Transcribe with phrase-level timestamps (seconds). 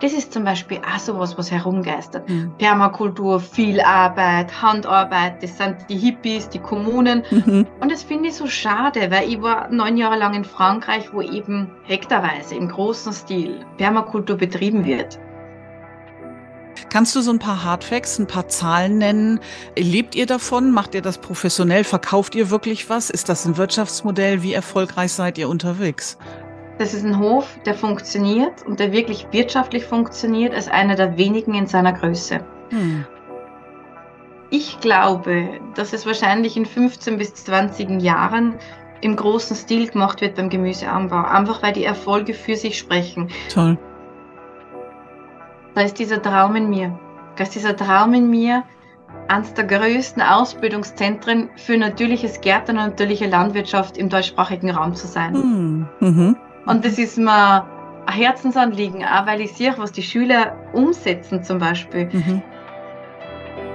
[0.00, 2.28] Das ist zum Beispiel auch sowas, was herumgeistert.
[2.28, 2.52] Mhm.
[2.56, 7.22] Permakultur, viel Arbeit, Handarbeit, das sind die Hippies, die Kommunen.
[7.30, 7.66] Mhm.
[7.80, 11.20] Und das finde ich so schade, weil ich war neun Jahre lang in Frankreich, wo
[11.20, 15.18] eben hektarweise im großen Stil Permakultur betrieben wird.
[16.88, 19.38] Kannst du so ein paar Hardfacts, ein paar Zahlen nennen?
[19.76, 20.72] Lebt ihr davon?
[20.72, 21.84] Macht ihr das professionell?
[21.84, 23.10] Verkauft ihr wirklich was?
[23.10, 24.42] Ist das ein Wirtschaftsmodell?
[24.42, 26.16] Wie erfolgreich seid ihr unterwegs?
[26.80, 31.52] Das ist ein Hof, der funktioniert und der wirklich wirtschaftlich funktioniert, als einer der wenigen
[31.52, 32.40] in seiner Größe.
[32.70, 33.04] Hm.
[34.48, 38.54] Ich glaube, dass es wahrscheinlich in 15 bis 20 Jahren
[39.02, 43.28] im großen Stil gemacht wird beim Gemüseanbau, einfach weil die Erfolge für sich sprechen.
[43.52, 43.76] Toll.
[45.74, 46.98] Da ist dieser Traum in mir.
[47.36, 48.62] Da ist dieser Traum in mir,
[49.28, 55.34] eines der größten Ausbildungszentren für natürliches Gärtnern und natürliche Landwirtschaft im deutschsprachigen Raum zu sein.
[55.34, 56.36] Hm, mhm.
[56.66, 57.64] Und das ist mir
[58.06, 62.08] ein Herzensanliegen, auch weil ich sehe, was die Schüler umsetzen zum Beispiel.
[62.12, 62.42] Mhm.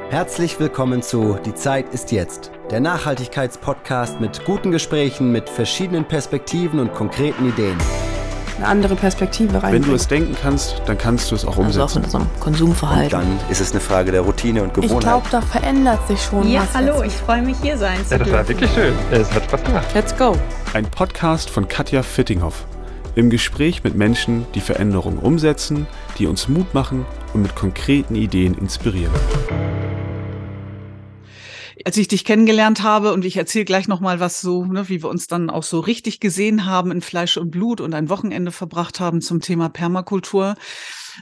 [0.10, 6.80] Herzlich willkommen zu Die Zeit ist jetzt, der Nachhaltigkeitspodcast mit guten Gesprächen, mit verschiedenen Perspektiven
[6.80, 7.78] und konkreten Ideen
[8.58, 9.74] eine andere Perspektive rein.
[9.74, 11.82] Wenn du es denken kannst, dann kannst du es auch umsetzen.
[11.82, 13.20] Also auch in unserem Konsumverhalten.
[13.20, 14.98] Und dann ist es eine Frage der Routine und Gewohnheit.
[14.98, 16.74] Ich glaube, da verändert sich schon ja, was.
[16.74, 18.94] Ja, hallo, ich freue mich hier sein zu Ja, das war wirklich schön.
[19.12, 19.88] Es hat Spaß gemacht.
[19.94, 20.38] Let's go.
[20.74, 22.66] Ein Podcast von Katja Fittinghoff.
[23.16, 25.88] Im Gespräch mit Menschen, die Veränderungen umsetzen,
[26.20, 29.14] die uns Mut machen und mit konkreten Ideen inspirieren
[31.86, 35.04] als ich dich kennengelernt habe und ich erzähle gleich noch mal was so, ne, wie
[35.04, 38.52] wir uns dann auch so richtig gesehen haben in Fleisch und Blut und ein Wochenende
[38.52, 40.56] verbracht haben zum Thema Permakultur.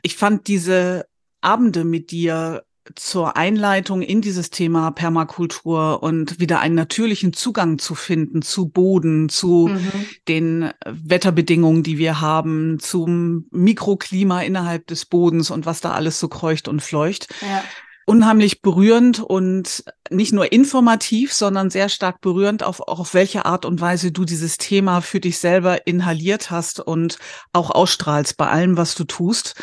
[0.03, 1.05] Ich fand diese
[1.41, 2.63] Abende mit dir
[2.95, 9.29] zur Einleitung in dieses Thema Permakultur und wieder einen natürlichen Zugang zu finden zu Boden,
[9.29, 9.91] zu mhm.
[10.27, 16.27] den Wetterbedingungen, die wir haben, zum Mikroklima innerhalb des Bodens und was da alles so
[16.27, 17.33] kreucht und fleucht.
[17.41, 17.63] Ja
[18.05, 23.65] unheimlich berührend und nicht nur informativ, sondern sehr stark berührend, auf, auch auf welche Art
[23.65, 27.17] und Weise du dieses Thema für dich selber inhaliert hast und
[27.53, 29.55] auch ausstrahlst bei allem, was du tust.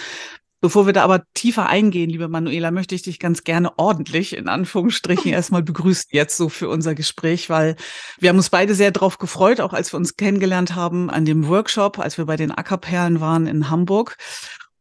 [0.62, 4.47] Bevor wir da aber tiefer eingehen, liebe Manuela, möchte ich dich ganz gerne ordentlich in
[4.47, 7.76] Anführungsstrichen erstmal begrüßen jetzt so für unser Gespräch, weil
[8.19, 11.49] wir haben uns beide sehr drauf gefreut, auch als wir uns kennengelernt haben an dem
[11.49, 14.19] Workshop, als wir bei den Ackerperlen waren in Hamburg.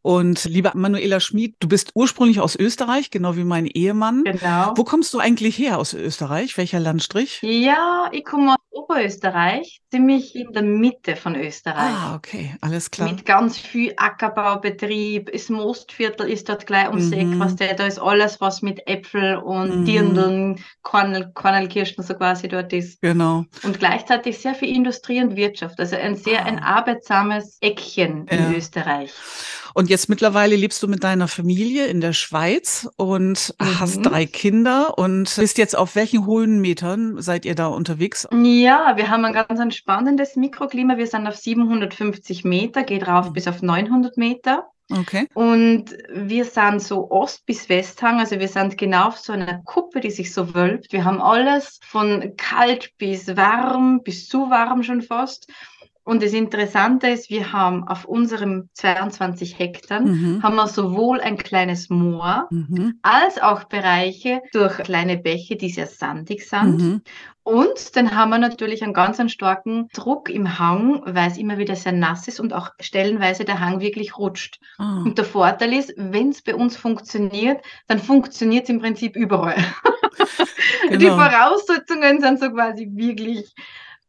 [0.02, 4.24] Und liebe Manuela Schmid, du bist ursprünglich aus Österreich, genau wie mein Ehemann.
[4.24, 4.72] Genau.
[4.76, 6.56] Wo kommst du eigentlich her aus Österreich?
[6.56, 7.40] Welcher Landstrich?
[7.42, 11.76] Ja, ich komme aus Oberösterreich, ziemlich in der Mitte von Österreich.
[11.76, 13.10] Ah, okay, alles klar.
[13.10, 15.30] Mit ganz viel Ackerbaubetrieb.
[15.32, 17.40] Das Mostviertel ist dort gleich ums Eck, mhm.
[17.40, 19.84] was der, da ist alles, was mit Äpfel und mhm.
[19.84, 23.02] Dirndeln, Kornel, Kornelkirschen so quasi dort ist.
[23.02, 23.44] Genau.
[23.64, 25.78] Und gleichzeitig sehr viel Industrie und Wirtschaft.
[25.78, 26.76] Also ein sehr, ein ah.
[26.76, 28.38] arbeitsames Eckchen ja.
[28.38, 29.12] in Österreich.
[29.74, 33.80] Und jetzt mittlerweile lebst du mit deiner Familie in der Schweiz und mhm.
[33.80, 38.26] hast drei Kinder und bist jetzt auf welchen hohen Metern seid ihr da unterwegs?
[38.32, 40.96] Ja, wir haben ein ganz ein spannendes Mikroklima.
[40.96, 43.32] Wir sind auf 750 Meter, geht rauf mhm.
[43.32, 44.66] bis auf 900 Meter.
[44.90, 45.28] Okay.
[45.34, 50.00] Und wir sind so Ost- bis Westhang, also wir sind genau auf so einer Kuppe,
[50.00, 50.92] die sich so wölbt.
[50.92, 55.48] Wir haben alles von kalt bis warm, bis zu warm schon fast.
[56.10, 60.42] Und das Interessante ist, wir haben auf unserem 22 Hektar mhm.
[60.42, 62.98] haben wir sowohl ein kleines Moor mhm.
[63.02, 66.78] als auch Bereiche durch kleine Bäche, die sehr sandig sind.
[66.78, 67.02] Mhm.
[67.44, 71.58] Und dann haben wir natürlich einen ganz einen starken Druck im Hang, weil es immer
[71.58, 74.58] wieder sehr nass ist und auch stellenweise der Hang wirklich rutscht.
[74.80, 74.82] Oh.
[74.82, 79.58] Und der Vorteil ist, wenn es bei uns funktioniert, dann funktioniert es im Prinzip überall.
[80.82, 80.98] Genau.
[80.98, 83.54] Die Voraussetzungen sind so quasi wirklich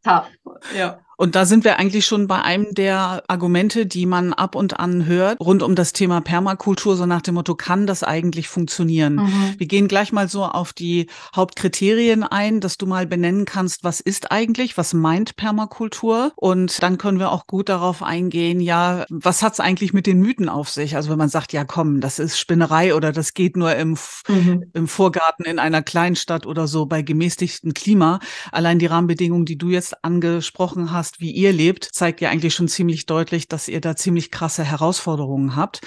[0.04, 0.30] tough.
[0.76, 1.00] Ja.
[1.22, 5.06] Und da sind wir eigentlich schon bei einem der Argumente, die man ab und an
[5.06, 9.18] hört, rund um das Thema Permakultur, so nach dem Motto, kann das eigentlich funktionieren?
[9.18, 9.54] Mhm.
[9.60, 11.06] Wir gehen gleich mal so auf die
[11.36, 16.32] Hauptkriterien ein, dass du mal benennen kannst, was ist eigentlich, was meint Permakultur?
[16.38, 20.22] Und dann können wir auch gut darauf eingehen, ja, was hat es eigentlich mit den
[20.22, 20.96] Mythen auf sich?
[20.96, 23.96] Also wenn man sagt, ja komm, das ist Spinnerei oder das geht nur im,
[24.28, 24.72] mhm.
[24.74, 28.20] im Vorgarten in einer Kleinstadt oder so bei gemäßigtem Klima.
[28.52, 32.68] Allein die Rahmenbedingungen, die du jetzt angesprochen hast, wie ihr lebt, zeigt ja eigentlich schon
[32.68, 35.82] ziemlich deutlich, dass ihr da ziemlich krasse Herausforderungen habt.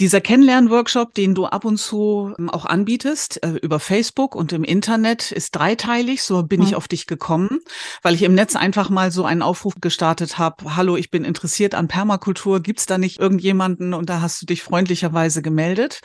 [0.00, 4.62] Dieser Kennenlernworkshop, den du ab und zu ähm, auch anbietest, äh, über Facebook und im
[4.62, 6.22] Internet, ist dreiteilig.
[6.22, 6.66] So bin mhm.
[6.68, 7.58] ich auf dich gekommen,
[8.02, 10.76] weil ich im Netz einfach mal so einen Aufruf gestartet habe.
[10.76, 12.60] Hallo, ich bin interessiert an Permakultur.
[12.60, 13.92] Gibt's da nicht irgendjemanden?
[13.92, 16.00] Und da hast du dich freundlicherweise gemeldet.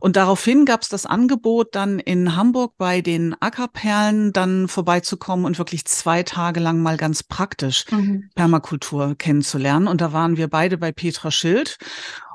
[0.00, 5.58] Und daraufhin gab es das Angebot, dann in Hamburg bei den Ackerperlen dann vorbeizukommen und
[5.58, 8.30] wirklich zwei Tage lang mal ganz praktisch mhm.
[8.34, 9.86] Permakultur kennenzulernen.
[9.86, 11.76] Und da waren wir beide bei Petra Schild.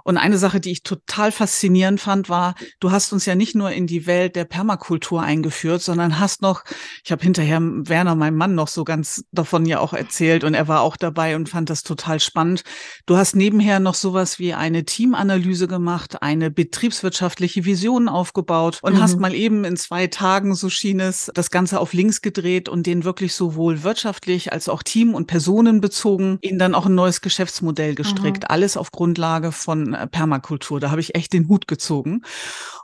[0.03, 3.71] Und eine Sache, die ich total faszinierend fand, war, du hast uns ja nicht nur
[3.71, 6.63] in die Welt der Permakultur eingeführt, sondern hast noch,
[7.03, 10.67] ich habe hinterher Werner, meinem Mann, noch so ganz davon ja auch erzählt und er
[10.67, 12.63] war auch dabei und fand das total spannend.
[13.05, 19.01] Du hast nebenher noch sowas wie eine Teamanalyse gemacht, eine betriebswirtschaftliche Vision aufgebaut und mhm.
[19.01, 22.85] hast mal eben in zwei Tagen, so schien es, das Ganze auf links gedreht und
[22.85, 27.95] den wirklich sowohl wirtschaftlich als auch team- und personenbezogen ihnen dann auch ein neues Geschäftsmodell
[27.95, 28.43] gestrickt.
[28.43, 28.47] Mhm.
[28.49, 30.79] Alles auf Grundlage von äh, Permakultur.
[30.79, 32.23] Da habe ich echt den Hut gezogen.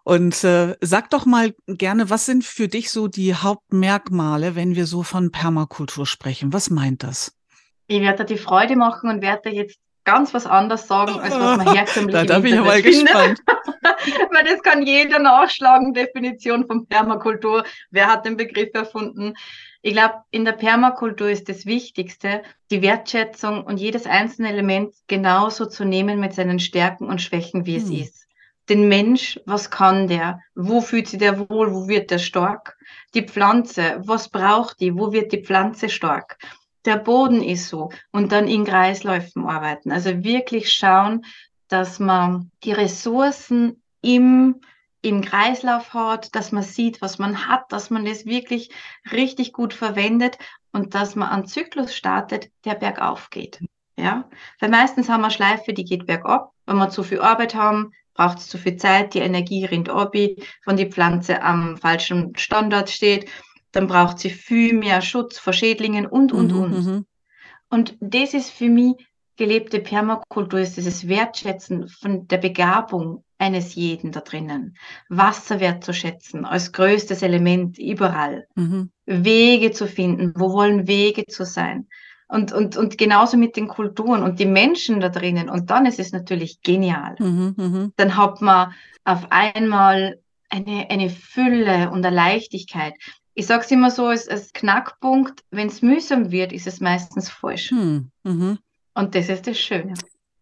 [0.04, 4.86] Und äh, sag doch mal gerne, was sind für dich so die Hauptmerkmale, wenn wir
[4.86, 6.54] so von Permakultur sprechen?
[6.54, 7.36] Was meint das?
[7.88, 11.58] Ich werde da die Freude machen und werde jetzt ganz was anderes sagen, als was
[11.58, 13.42] man herkömmlich Da darf ich ja mal gespannt.
[14.32, 17.66] Weil das kann jeder nachschlagen, Definition von Permakultur.
[17.90, 19.34] Wer hat den Begriff erfunden?
[19.82, 25.66] Ich glaube, in der Permakultur ist das Wichtigste, die Wertschätzung und jedes einzelne Element genauso
[25.66, 27.84] zu nehmen mit seinen Stärken und Schwächen, wie hm.
[27.84, 28.26] es ist.
[28.70, 30.40] Den Mensch, was kann der?
[30.56, 31.72] Wo fühlt sich der wohl?
[31.72, 32.78] Wo wird der stark?
[33.14, 34.96] Die Pflanze, was braucht die?
[34.96, 36.38] Wo wird die Pflanze stark?
[36.86, 37.90] Der Boden ist so.
[38.12, 39.92] Und dann in Kreisläufen arbeiten.
[39.92, 41.26] Also wirklich schauen,
[41.68, 44.62] dass man die Ressourcen im
[45.06, 48.72] im Kreislauf hat, dass man sieht, was man hat, dass man das wirklich
[49.12, 50.40] richtig gut verwendet
[50.72, 53.64] und dass man einen Zyklus startet, der bergauf geht.
[53.98, 54.28] Ja,
[54.60, 56.52] weil meistens haben wir Schleife, die geht bergab.
[56.66, 60.16] Wenn wir zu viel Arbeit haben, braucht es zu viel Zeit, die Energie rinnt ab,
[60.16, 63.30] wenn die Pflanze am falschen Standort steht,
[63.76, 66.86] dann braucht sie viel mehr Schutz vor Schädlingen und, und, mhm, und.
[66.86, 67.06] Mhm.
[67.70, 68.96] Und das ist für mich
[69.38, 74.78] gelebte Permakultur, ist dieses Wertschätzen von der Begabung eines jeden da drinnen.
[75.10, 78.48] Wasser wertzuschätzen als größtes Element überall.
[78.56, 78.92] Mhm.
[79.06, 81.88] Wege zu finden, wo wollen Wege zu sein.
[82.28, 85.50] Und, und, und genauso mit den Kulturen und die Menschen da drinnen.
[85.50, 87.16] Und dann ist es natürlich genial.
[87.20, 87.90] Mhm, mh.
[87.98, 88.74] Dann hat man
[89.04, 90.20] auf einmal
[90.50, 92.94] eine, eine Fülle und eine Leichtigkeit.
[93.36, 97.30] Ich sage es immer so als, als Knackpunkt, wenn es mühsam wird, ist es meistens
[97.30, 97.72] falsch.
[97.72, 98.58] Mhm, mh.
[98.94, 99.94] Und das ist das Schöne.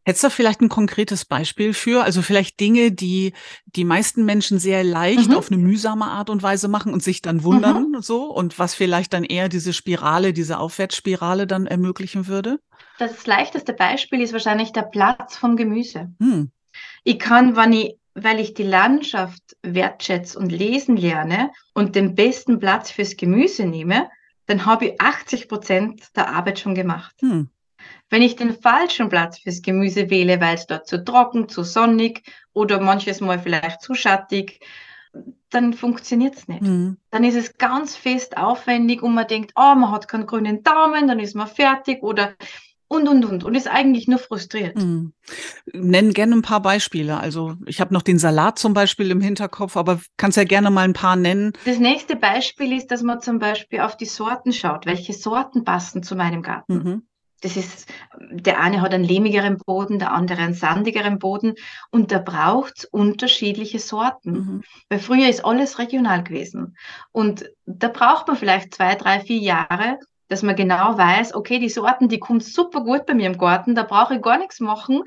[0.05, 2.03] Hättest du vielleicht ein konkretes Beispiel für?
[2.03, 3.33] Also vielleicht Dinge, die
[3.65, 5.35] die meisten Menschen sehr leicht mhm.
[5.35, 8.01] auf eine mühsame Art und Weise machen und sich dann wundern mhm.
[8.01, 12.59] so und was vielleicht dann eher diese Spirale, diese Aufwärtsspirale dann ermöglichen würde?
[12.99, 16.11] Das leichteste Beispiel ist wahrscheinlich der Platz vom Gemüse.
[16.19, 16.51] Hm.
[17.05, 22.59] Ich kann, wenn ich, weil ich die Landschaft wertschätze und lesen lerne und den besten
[22.59, 24.09] Platz fürs Gemüse nehme,
[24.45, 27.15] dann habe ich 80 Prozent der Arbeit schon gemacht.
[27.19, 27.49] Hm.
[28.09, 32.23] Wenn ich den falschen Platz fürs Gemüse wähle, weil es dort zu trocken, zu sonnig
[32.53, 34.59] oder manches Mal vielleicht zu schattig,
[35.49, 36.61] dann funktioniert es nicht.
[36.61, 36.97] Mhm.
[37.11, 41.07] Dann ist es ganz fest aufwendig und man denkt, oh, man hat keinen grünen Daumen,
[41.07, 42.33] dann ist man fertig oder
[42.93, 43.43] und, und, und.
[43.43, 44.77] Und ist eigentlich nur frustriert.
[44.77, 45.13] Mhm.
[45.73, 47.17] Nenn gerne ein paar Beispiele.
[47.17, 50.83] Also ich habe noch den Salat zum Beispiel im Hinterkopf, aber kannst ja gerne mal
[50.83, 51.53] ein paar nennen.
[51.65, 54.85] Das nächste Beispiel ist, dass man zum Beispiel auf die Sorten schaut.
[54.85, 56.73] Welche Sorten passen zu meinem Garten?
[56.73, 57.07] Mhm.
[57.43, 57.87] Das ist,
[58.31, 61.55] der eine hat einen lehmigeren Boden, der andere einen sandigeren Boden
[61.91, 64.31] und da braucht es unterschiedliche Sorten.
[64.31, 64.63] Mhm.
[64.87, 66.77] Weil früher ist alles regional gewesen.
[67.11, 69.99] Und da braucht man vielleicht zwei, drei, vier Jahre,
[70.33, 73.75] dass man genau weiß, okay, die Sorten, die kommt super gut bei mir im Garten,
[73.75, 75.03] da brauche ich gar nichts machen,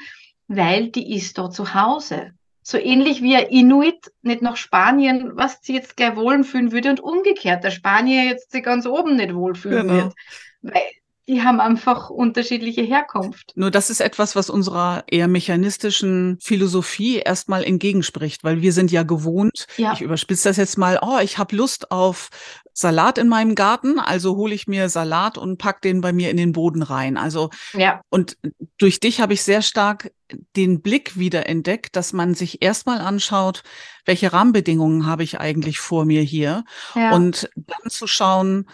[0.46, 2.30] weil die ist dort zu Hause.
[2.62, 7.00] So ähnlich wie ein Inuit nicht nach Spanien, was sie jetzt gleich wohlfühlen würde und
[7.00, 10.04] umgekehrt, der Spanier jetzt sich ganz oben nicht wohlfühlen genau.
[10.04, 10.14] wird.
[10.62, 10.82] Weil
[11.28, 13.52] die haben einfach unterschiedliche Herkunft.
[13.56, 19.02] Nur das ist etwas, was unserer eher mechanistischen Philosophie erstmal entgegenspricht, weil wir sind ja
[19.02, 19.92] gewohnt, ja.
[19.92, 22.30] ich überspitze das jetzt mal, oh, ich habe Lust auf
[22.72, 26.36] Salat in meinem Garten, also hole ich mir Salat und pack den bei mir in
[26.36, 27.16] den Boden rein.
[27.16, 28.02] Also ja.
[28.10, 28.36] und
[28.76, 30.12] durch dich habe ich sehr stark
[30.56, 33.62] den Blick wieder entdeckt, dass man sich erstmal anschaut,
[34.04, 36.64] welche Rahmenbedingungen habe ich eigentlich vor mir hier
[36.94, 37.14] ja.
[37.14, 38.68] und dann zu schauen,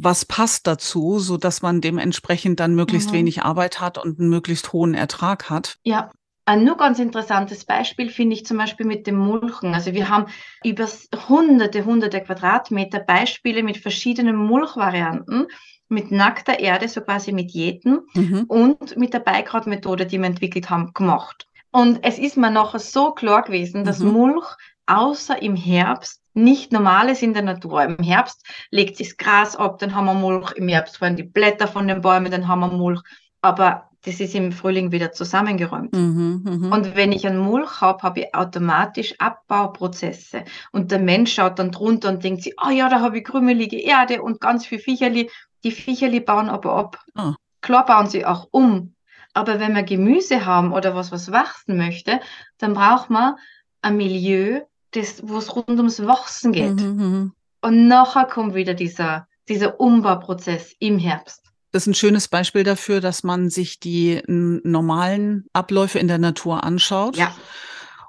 [0.00, 3.14] was passt dazu, so dass man dementsprechend dann möglichst mhm.
[3.16, 5.78] wenig Arbeit hat und einen möglichst hohen Ertrag hat.
[5.82, 6.10] Ja.
[6.44, 9.74] Ein nur ganz interessantes Beispiel finde ich zum Beispiel mit dem Mulchen.
[9.74, 10.30] Also wir haben
[10.64, 10.88] über
[11.28, 15.48] hunderte, hunderte Quadratmeter Beispiele mit verschiedenen Mulchvarianten,
[15.90, 18.44] mit nackter Erde, so quasi mit Jäten mhm.
[18.48, 21.46] und mit der Beikrautmethode, die wir entwickelt haben, gemacht.
[21.70, 24.12] Und es ist mir nachher so klar gewesen, dass mhm.
[24.12, 24.46] Mulch
[24.86, 27.82] außer im Herbst nicht normal ist in der Natur.
[27.82, 31.22] Im Herbst legt sich das Gras ab, dann haben wir Mulch, im Herbst fallen die
[31.22, 33.00] Blätter von den Bäumen, dann haben wir Mulch.
[33.40, 35.92] Aber das ist im Frühling wieder zusammengeräumt.
[35.92, 36.74] Mhm, mh.
[36.74, 40.44] Und wenn ich einen Mulch habe, habe ich automatisch Abbauprozesse.
[40.72, 43.80] Und der Mensch schaut dann drunter und denkt sich, oh ja, da habe ich krümelige
[43.80, 45.30] Erde und ganz viel Viecherli.
[45.64, 46.98] Die Viecherli bauen aber ab.
[47.16, 47.34] Oh.
[47.60, 48.94] Klar bauen sie auch um.
[49.34, 52.20] Aber wenn wir Gemüse haben oder was, was wachsen möchte,
[52.58, 53.34] dann braucht man
[53.82, 56.80] ein Milieu, das, wo es rund ums Wachsen geht.
[56.80, 57.32] Mhm, mhm.
[57.60, 61.42] Und nachher kommt wieder dieser, dieser Umbauprozess im Herbst.
[61.72, 66.64] Das ist ein schönes Beispiel dafür, dass man sich die normalen Abläufe in der Natur
[66.64, 67.16] anschaut.
[67.16, 67.34] Ja.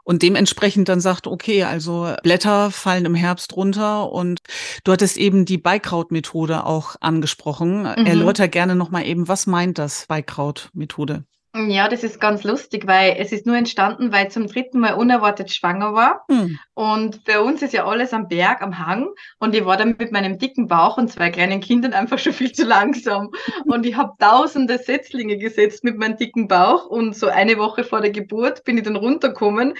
[0.05, 4.39] Und dementsprechend dann sagt, okay, also Blätter fallen im Herbst runter und
[4.83, 7.81] du hattest eben die Beikraut-Methode auch angesprochen.
[7.81, 8.05] Mhm.
[8.07, 11.25] Erläuter gerne nochmal eben, was meint das Beikraut-Methode?
[11.55, 14.93] Ja, das ist ganz lustig, weil es ist nur entstanden, weil ich zum dritten Mal
[14.93, 16.23] unerwartet schwanger war.
[16.29, 16.59] Hm.
[16.75, 19.07] Und bei uns ist ja alles am Berg, am Hang.
[19.39, 22.51] Und ich war dann mit meinem dicken Bauch und zwei kleinen Kindern einfach schon viel
[22.51, 23.31] zu langsam.
[23.65, 26.85] und ich habe tausende Setzlinge gesetzt mit meinem dicken Bauch.
[26.85, 29.73] Und so eine Woche vor der Geburt bin ich dann runtergekommen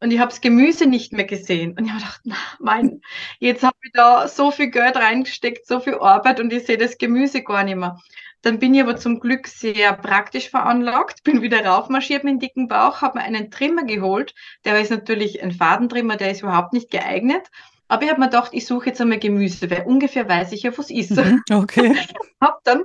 [0.00, 1.74] und ich habe das Gemüse nicht mehr gesehen.
[1.78, 3.00] Und ich habe gedacht, na, mein,
[3.38, 6.98] jetzt habe ich da so viel Geld reingesteckt, so viel Arbeit und ich sehe das
[6.98, 7.98] Gemüse gar nicht mehr.
[8.44, 12.68] Dann bin ich aber zum Glück sehr praktisch veranlagt, bin wieder raufmarschiert mit dem dicken
[12.68, 14.34] Bauch, habe mir einen Trimmer geholt.
[14.66, 17.48] Der ist natürlich ein Fadentrimmer, der ist überhaupt nicht geeignet.
[17.88, 20.76] Aber ich habe mir gedacht, ich suche jetzt einmal Gemüse, weil ungefähr weiß ich ja,
[20.76, 21.12] was ist.
[21.12, 21.96] Mhm, okay.
[22.40, 22.82] habe dann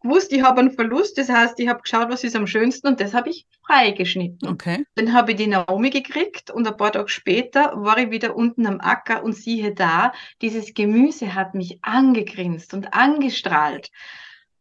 [0.00, 1.18] gewusst, ich habe einen Verlust.
[1.18, 4.48] Das heißt, ich habe geschaut, was ist am schönsten und das habe ich freigeschnitten.
[4.48, 4.84] Okay.
[4.94, 8.64] Dann habe ich die Naomi gekriegt und ein paar Tage später war ich wieder unten
[8.64, 13.90] am Acker und siehe da, dieses Gemüse hat mich angegrinst und angestrahlt.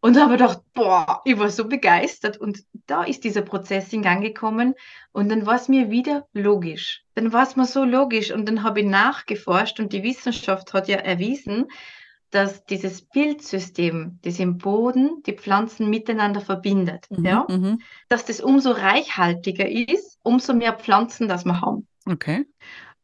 [0.02, 2.38] Und habe gedacht, boah, ich war so begeistert.
[2.38, 4.76] Und da ist dieser Prozess in Gang gekommen.
[5.12, 7.04] Und dann war es mir wieder logisch.
[7.16, 8.32] Dann war es mir so logisch.
[8.32, 11.66] Und dann habe ich nachgeforscht und die Wissenschaft hat ja erwiesen,
[12.32, 17.82] dass dieses Bildsystem, das im Boden die Pflanzen miteinander verbindet, mhm, ja, mhm.
[18.08, 21.88] dass das umso reichhaltiger ist, umso mehr Pflanzen, das wir haben.
[22.06, 22.46] Okay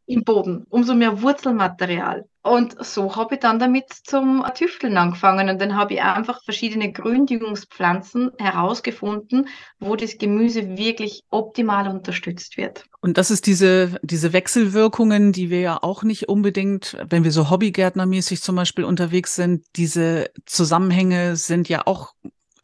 [0.05, 2.27] im Boden, umso mehr Wurzelmaterial.
[2.45, 5.49] Und so habe ich dann damit zum Tüfteln angefangen.
[5.49, 9.47] Und dann habe ich einfach verschiedene Gründüngungspflanzen herausgefunden,
[9.79, 12.85] wo das Gemüse wirklich optimal unterstützt wird.
[13.01, 17.49] Und das ist diese, diese Wechselwirkungen, die wir ja auch nicht unbedingt, wenn wir so
[17.49, 22.13] Hobbygärtnermäßig zum Beispiel unterwegs sind, diese Zusammenhänge sind ja auch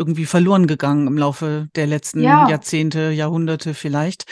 [0.01, 2.49] irgendwie verloren gegangen im Laufe der letzten ja.
[2.49, 4.25] Jahrzehnte, Jahrhunderte vielleicht.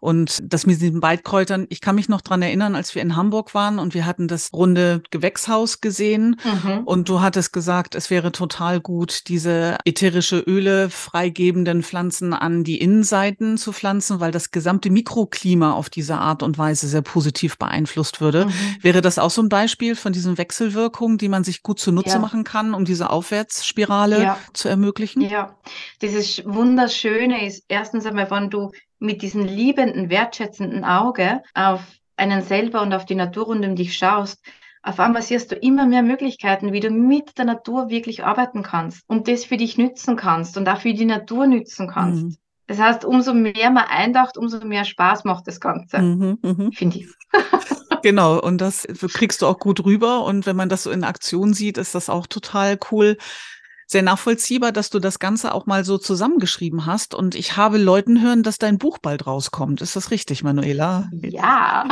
[0.00, 3.54] Und das mit diesen Beidkräutern, ich kann mich noch dran erinnern, als wir in Hamburg
[3.54, 6.84] waren und wir hatten das runde Gewächshaus gesehen mhm.
[6.84, 12.78] und du hattest gesagt, es wäre total gut, diese ätherische Öle freigebenden Pflanzen an die
[12.78, 18.20] Innenseiten zu pflanzen, weil das gesamte Mikroklima auf diese Art und Weise sehr positiv beeinflusst
[18.20, 18.46] würde.
[18.46, 18.52] Mhm.
[18.82, 22.18] Wäre das auch so ein Beispiel von diesen Wechselwirkungen, die man sich gut zunutze ja.
[22.18, 24.38] machen kann, um diese Aufwärtsspirale ja.
[24.52, 25.15] zu ermöglichen?
[25.16, 25.56] Ja,
[26.02, 31.80] dieses Wunderschöne ist erstens einmal, wenn du mit diesem liebenden, wertschätzenden Auge auf
[32.16, 34.42] einen selber und auf die Natur rund um dich schaust,
[34.82, 39.02] auf einmal siehst du immer mehr Möglichkeiten, wie du mit der Natur wirklich arbeiten kannst
[39.08, 42.22] und das für dich nützen kannst und auch für die Natur nützen kannst.
[42.22, 42.36] Mhm.
[42.68, 46.72] Das heißt, umso mehr man eindacht, umso mehr Spaß macht das Ganze, mhm, mhm.
[46.72, 47.08] finde ich.
[48.02, 50.24] genau, und das kriegst du auch gut rüber.
[50.24, 53.18] Und wenn man das so in Aktion sieht, ist das auch total cool,
[53.86, 57.14] sehr nachvollziehbar, dass du das Ganze auch mal so zusammengeschrieben hast.
[57.14, 59.80] Und ich habe Leuten hören, dass dein Buch bald rauskommt.
[59.80, 61.08] Ist das richtig, Manuela?
[61.22, 61.88] Ja.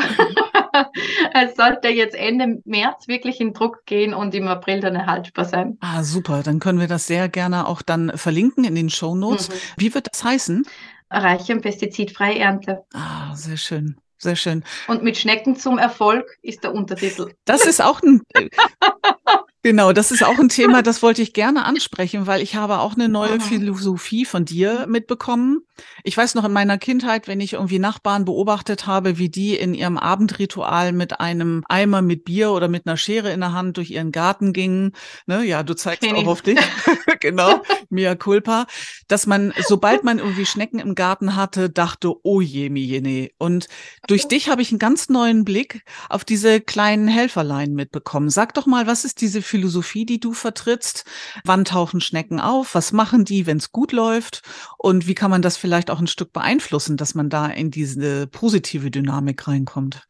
[1.35, 5.79] es sollte jetzt Ende März wirklich in Druck gehen und im April dann erhaltbar sein.
[5.81, 6.43] Ah, super.
[6.43, 9.49] Dann können wir das sehr gerne auch dann verlinken in den Show Notes.
[9.49, 9.55] Mhm.
[9.77, 10.67] Wie wird das heißen?
[11.11, 12.85] Reiche und pestizidfreie Ernte.
[12.93, 13.97] Ah, sehr schön.
[14.19, 14.65] Sehr schön.
[14.89, 17.35] Und mit Schnecken zum Erfolg ist der Untertitel.
[17.45, 18.23] Das ist auch ein,
[19.65, 22.97] Genau, das ist auch ein Thema, das wollte ich gerne ansprechen, weil ich habe auch
[22.97, 25.63] eine neue Philosophie von dir mitbekommen.
[26.03, 29.73] Ich weiß noch in meiner Kindheit, wenn ich irgendwie Nachbarn beobachtet habe, wie die in
[29.73, 33.91] ihrem Abendritual mit einem Eimer mit Bier oder mit einer Schere in der Hand durch
[33.91, 34.93] ihren Garten gingen.
[35.27, 36.59] Ne, ja, du zeigst auch auf dich.
[37.21, 38.67] genau, mia culpa.
[39.09, 43.31] Dass man, sobald man irgendwie Schnecken im Garten hatte, dachte, oh je, mi jene.
[43.39, 43.69] Und
[44.09, 48.29] durch dich habe ich einen ganz neuen Blick auf diese kleinen Helferlein mitbekommen.
[48.29, 51.05] Sag doch mal, was ist diese Philosophie, die du vertrittst?
[51.45, 52.75] Wann tauchen Schnecken auf?
[52.75, 54.43] Was machen die, wenn es gut läuft?
[54.79, 58.27] Und wie kann man das vielleicht auch ein Stück beeinflussen, dass man da in diese
[58.27, 60.09] positive Dynamik reinkommt?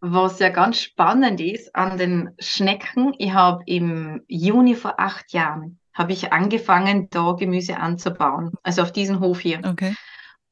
[0.00, 5.78] Was ja ganz spannend ist an den Schnecken, ich habe im Juni vor acht Jahren
[5.92, 9.60] habe ich angefangen, da Gemüse anzubauen, also auf diesem Hof hier.
[9.62, 9.94] Okay.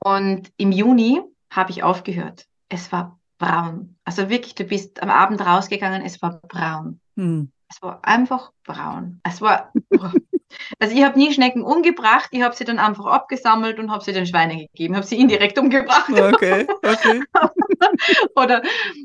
[0.01, 2.45] Und im Juni habe ich aufgehört.
[2.69, 3.97] Es war braun.
[4.05, 7.01] Also wirklich, du bist am Abend rausgegangen, es war braun.
[7.17, 7.51] Hm.
[7.71, 9.21] Es war einfach braun.
[9.25, 9.73] Es war.
[10.79, 14.13] also ich habe nie Schnecken umgebracht, ich habe sie dann einfach abgesammelt und habe sie
[14.13, 16.11] den Schweinen gegeben, habe sie indirekt umgebracht.
[16.11, 17.23] Okay, okay.
[18.37, 18.63] oder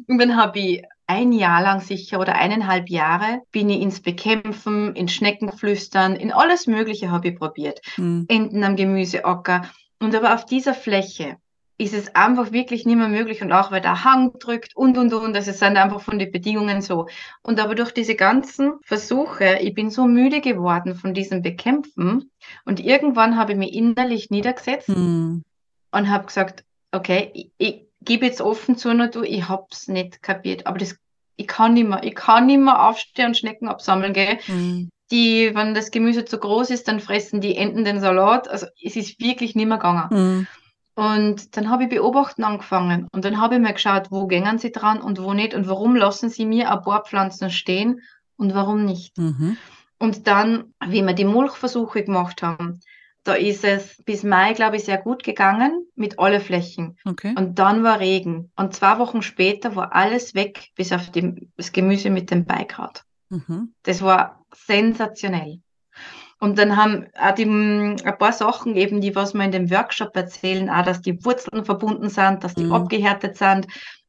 [0.08, 4.96] und dann habe ich ein Jahr lang sicher oder eineinhalb Jahre bin ich ins Bekämpfen,
[4.96, 7.82] in Schneckenflüstern, in alles Mögliche habe ich probiert.
[7.96, 8.26] Hm.
[8.30, 9.64] Enten am Gemüseacker.
[10.00, 11.38] Und aber auf dieser Fläche
[11.78, 15.14] ist es einfach wirklich nicht mehr möglich und auch weil der Hang drückt und und
[15.14, 17.08] und, also es sind einfach von den Bedingungen so.
[17.42, 22.32] Und aber durch diese ganzen Versuche, ich bin so müde geworden von diesem Bekämpfen
[22.66, 25.44] und irgendwann habe ich mich innerlich niedergesetzt hm.
[25.92, 30.22] und habe gesagt, okay, ich, ich gebe jetzt offen zu, nur du, ich hab's nicht
[30.22, 30.96] kapiert, aber das,
[31.38, 34.38] ich kann nicht mehr, ich kann nicht mehr aufstehen und Schnecken absammeln, gell.
[34.46, 34.90] Hm.
[35.12, 38.48] Die, wenn das Gemüse zu groß ist, dann fressen die Enten den Salat.
[38.48, 40.10] Also es ist wirklich nicht mehr gegangen.
[40.10, 40.48] Hm.
[40.96, 44.72] Und dann habe ich beobachten angefangen und dann habe ich mir geschaut, wo gängen sie
[44.72, 48.02] dran und wo nicht und warum lassen sie mir ein paar Pflanzen stehen
[48.38, 49.18] und warum nicht.
[49.18, 49.58] Mhm.
[49.98, 52.80] Und dann, wie wir die Mulchversuche gemacht haben,
[53.24, 56.98] da ist es bis Mai, glaube ich, sehr gut gegangen mit alle Flächen.
[57.06, 57.34] Okay.
[57.38, 58.52] Und dann war Regen.
[58.56, 63.04] Und zwei Wochen später war alles weg, bis auf die, das Gemüse mit dem Beigrad.
[63.30, 63.74] Mhm.
[63.84, 65.62] Das war sensationell.
[66.44, 70.14] Und dann haben auch die, ein paar Sachen eben, die was wir in dem Workshop
[70.14, 72.74] erzählen, auch, dass die Wurzeln verbunden sind, dass die mhm.
[72.74, 73.66] abgehärtet sind.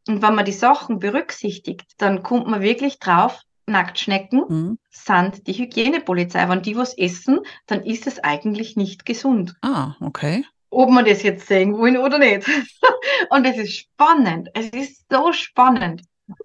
[0.09, 4.79] Und wenn man die Sachen berücksichtigt, dann kommt man wirklich drauf, Nacktschnecken mhm.
[4.91, 6.49] sind die Hygienepolizei.
[6.49, 9.55] Wenn die was essen, dann ist es eigentlich nicht gesund.
[9.63, 10.45] Ah, okay.
[10.71, 12.49] Ob man das jetzt sehen wollen oder nicht.
[13.31, 14.49] Und es ist spannend.
[14.55, 16.03] Es ist so spannend.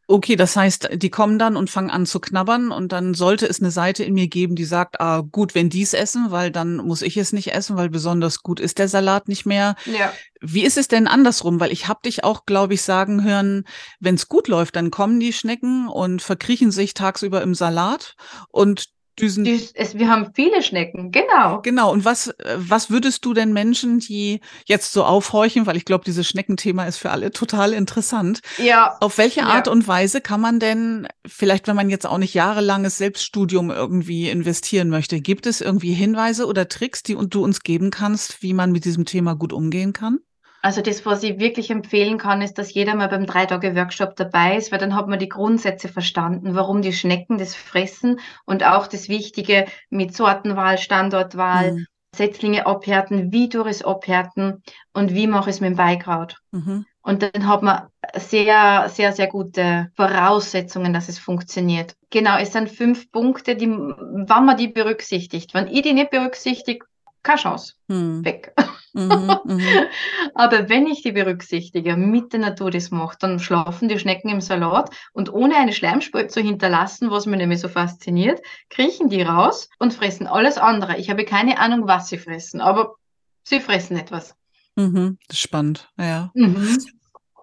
[0.08, 3.62] Okay, das heißt, die kommen dann und fangen an zu knabbern und dann sollte es
[3.62, 6.78] eine Seite in mir geben, die sagt, ah, gut, wenn die es essen, weil dann
[6.78, 9.76] muss ich es nicht essen, weil besonders gut ist der Salat nicht mehr.
[9.86, 10.12] Ja.
[10.42, 11.62] Wie ist es denn andersrum?
[11.62, 13.64] Weil ich habe dich auch, glaube ich, sagen hören,
[14.02, 18.16] wenn es gut läuft, dann kommen die Schnecken und verkriechen sich tagsüber im Salat
[18.50, 19.44] und Düsen.
[19.44, 21.62] Die, es, wir haben viele Schnecken, genau.
[21.62, 21.92] Genau.
[21.92, 26.28] Und was, was würdest du denn Menschen, die jetzt so aufhorchen, weil ich glaube, dieses
[26.28, 28.42] Schneckenthema ist für alle total interessant.
[28.58, 28.98] Ja.
[29.00, 29.74] Auf welche Art ja.
[29.74, 34.90] und Weise kann man denn, vielleicht wenn man jetzt auch nicht jahrelanges Selbststudium irgendwie investieren
[34.90, 38.86] möchte, gibt es irgendwie Hinweise oder Tricks, die du uns geben kannst, wie man mit
[38.86, 40.20] diesem Thema gut umgehen kann?
[40.62, 44.72] Also das, was ich wirklich empfehlen kann, ist, dass jeder mal beim Drei-Tage-Workshop dabei ist,
[44.72, 49.08] weil dann hat man die Grundsätze verstanden, warum die Schnecken das fressen und auch das
[49.08, 51.86] Wichtige mit Sortenwahl, Standortwahl, mhm.
[52.16, 56.38] Setzlinge abhärten, wie durch es abhärten und wie mache ich es mit dem Beikraut.
[56.52, 56.86] Mhm.
[57.02, 61.96] Und dann hat man sehr, sehr, sehr gute Voraussetzungen, dass es funktioniert.
[62.10, 65.54] Genau, es sind fünf Punkte, die, wenn man die berücksichtigt.
[65.54, 66.86] Wenn ich die nicht berücksichtige,
[67.24, 67.74] keine Chance.
[67.88, 68.24] Hm.
[68.24, 68.54] Weg.
[68.94, 69.62] Mhm, mhm.
[70.36, 74.42] Aber wenn ich die berücksichtige, mit der Natur das mache, dann schlafen die Schnecken im
[74.42, 79.70] Salat und ohne eine Schleimspur zu hinterlassen, was mir nämlich so fasziniert, kriechen die raus
[79.78, 80.98] und fressen alles andere.
[80.98, 82.96] Ich habe keine Ahnung, was sie fressen, aber
[83.44, 84.36] sie fressen etwas.
[84.76, 86.32] Mhm, spannend, ja.
[86.34, 86.78] Mhm.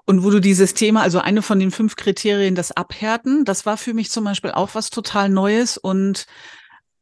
[0.09, 3.77] Und wo du dieses Thema, also eine von den fünf Kriterien, das Abhärten, das war
[3.77, 6.27] für mich zum Beispiel auch was total Neues und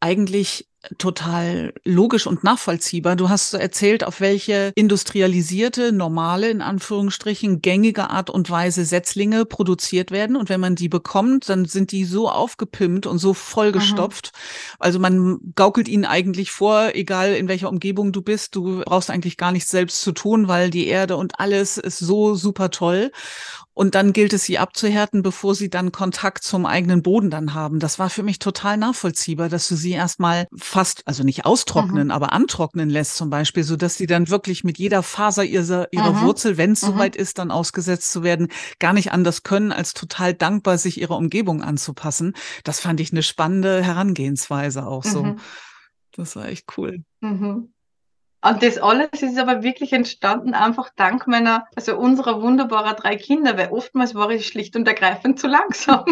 [0.00, 0.66] eigentlich
[0.98, 3.16] total logisch und nachvollziehbar.
[3.16, 10.10] Du hast erzählt, auf welche industrialisierte, normale, in Anführungsstrichen, gängige Art und Weise Setzlinge produziert
[10.10, 10.36] werden.
[10.36, 14.32] Und wenn man die bekommt, dann sind die so aufgepimpt und so vollgestopft.
[14.32, 14.76] Mhm.
[14.78, 19.36] Also man gaukelt ihnen eigentlich vor, egal in welcher Umgebung du bist, du brauchst eigentlich
[19.36, 23.10] gar nichts selbst zu tun, weil die Erde und alles ist so super toll.
[23.74, 27.80] Und dann gilt es, sie abzuhärten, bevor sie dann Kontakt zum eigenen Boden dann haben.
[27.80, 32.10] Das war für mich total nachvollziehbar, dass du sie erstmal fast, also nicht austrocknen, mhm.
[32.10, 36.14] aber antrocknen lässt zum Beispiel, so dass sie dann wirklich mit jeder Faser ihrer, ihrer
[36.14, 36.22] mhm.
[36.22, 36.86] Wurzel, wenn es mhm.
[36.88, 38.48] soweit ist, dann ausgesetzt zu werden,
[38.80, 42.34] gar nicht anders können, als total dankbar, sich ihrer Umgebung anzupassen.
[42.64, 45.22] Das fand ich eine spannende Herangehensweise auch so.
[45.22, 45.40] Mhm.
[46.16, 47.04] Das war echt cool.
[47.20, 47.72] Mhm.
[48.42, 53.56] Und das alles ist aber wirklich entstanden einfach dank meiner, also unserer wunderbaren drei Kinder,
[53.56, 56.04] weil oftmals war ich schlicht und ergreifend zu langsam.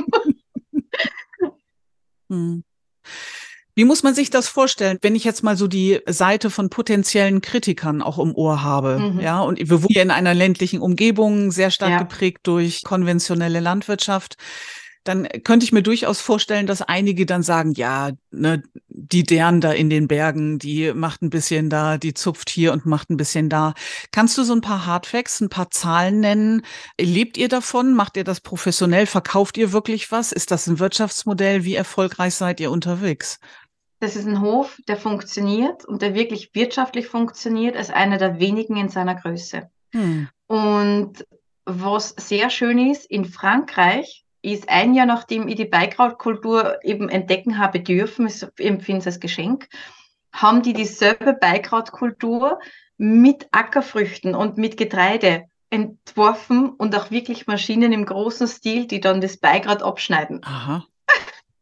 [2.31, 2.63] hm.
[3.75, 7.41] Wie muss man sich das vorstellen, wenn ich jetzt mal so die Seite von potenziellen
[7.41, 8.99] Kritikern auch im Ohr habe?
[8.99, 9.21] Mhm.
[9.21, 11.99] Ja, und wir wohnen ja in einer ländlichen Umgebung, sehr stark ja.
[11.99, 14.37] geprägt durch konventionelle Landwirtschaft
[15.05, 19.73] dann könnte ich mir durchaus vorstellen, dass einige dann sagen, ja, ne, die deren da
[19.73, 23.49] in den Bergen, die macht ein bisschen da, die zupft hier und macht ein bisschen
[23.49, 23.75] da.
[24.13, 26.63] Kannst du so ein paar Hardfacts, ein paar Zahlen nennen?
[27.01, 27.95] Lebt ihr davon?
[27.95, 29.07] Macht ihr das professionell?
[29.07, 30.31] Verkauft ihr wirklich was?
[30.31, 31.65] Ist das ein Wirtschaftsmodell?
[31.65, 33.41] Wie erfolgreich seid ihr unterwegs?
[34.03, 38.77] Das ist ein Hof, der funktioniert und der wirklich wirtschaftlich funktioniert, als einer der wenigen
[38.77, 39.71] in seiner Größe.
[39.93, 40.29] Hm.
[40.49, 41.25] Und
[41.67, 47.59] was sehr schön ist, in Frankreich ist ein Jahr nachdem ich die Beikrautkultur eben entdecken
[47.59, 49.69] habe dürfen, ich empfinde es als Geschenk,
[50.33, 52.59] haben die dieselbe Beikrautkultur
[52.97, 59.21] mit Ackerfrüchten und mit Getreide entworfen und auch wirklich Maschinen im großen Stil, die dann
[59.21, 60.41] das Beikraut abschneiden.
[60.43, 60.85] Aha.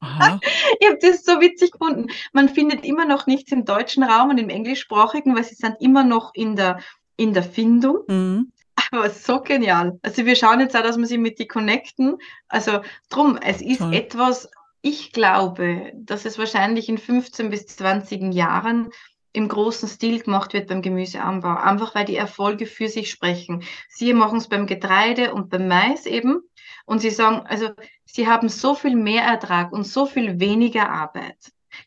[0.80, 2.06] Ich habe das so witzig gefunden.
[2.32, 6.04] Man findet immer noch nichts im deutschen Raum und im englischsprachigen, weil sie sind immer
[6.04, 6.80] noch in der
[7.16, 7.98] in der Findung.
[8.08, 8.52] Mhm.
[8.92, 9.98] Aber so genial.
[10.02, 12.16] Also wir schauen jetzt auch, dass wir sie mit die connecten.
[12.48, 13.94] Also drum, es ist Toll.
[13.94, 18.90] etwas, ich glaube, dass es wahrscheinlich in 15 bis 20 Jahren
[19.32, 21.54] im großen Stil gemacht wird beim Gemüseanbau.
[21.56, 23.62] Einfach weil die Erfolge für sich sprechen.
[23.88, 26.42] Sie machen es beim Getreide und beim Mais eben.
[26.84, 27.70] Und sie sagen, also
[28.04, 31.36] sie haben so viel mehr Ertrag und so viel weniger Arbeit.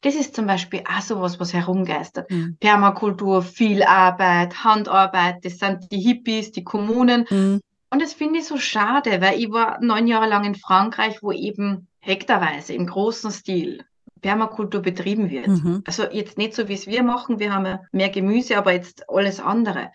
[0.02, 2.30] Das ist zum Beispiel auch sowas, was herumgeistert.
[2.32, 2.58] Mhm.
[2.60, 7.26] Permakultur, viel Arbeit, Handarbeit, das sind die Hippies, die Kommunen.
[7.30, 7.62] Mhm.
[7.90, 11.32] Und das finde ich so schade, weil ich war neun Jahre lang in Frankreich, wo
[11.32, 13.84] eben hektarweise im großen Stil
[14.24, 15.48] Permakultur betrieben wird.
[15.48, 15.84] Mhm.
[15.86, 19.40] Also jetzt nicht so, wie es wir machen, wir haben mehr Gemüse, aber jetzt alles
[19.40, 19.92] andere.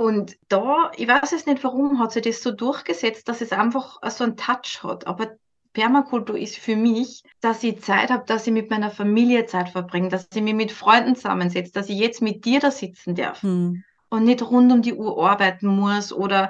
[0.00, 3.98] Und da, ich weiß es nicht, warum hat sich das so durchgesetzt, dass es einfach
[4.08, 5.06] so einen Touch hat.
[5.06, 5.32] Aber
[5.74, 10.08] Permakultur ist für mich, dass ich Zeit habe, dass ich mit meiner Familie Zeit verbringe,
[10.08, 13.84] dass ich mich mit Freunden zusammensetze, dass ich jetzt mit dir da sitzen darf Mhm.
[14.08, 16.48] und nicht rund um die Uhr arbeiten muss oder